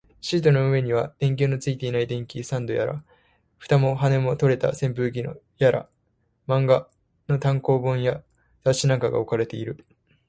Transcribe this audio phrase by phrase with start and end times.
[0.19, 3.03] シートの上には、電球のついていない電気スタンドやら、
[3.59, 5.23] 蓋も羽も取れた扇風機
[5.59, 5.87] やら、
[6.47, 6.87] 漫画
[7.27, 8.23] の単行本や
[8.63, 9.85] 雑誌なんかが置かれている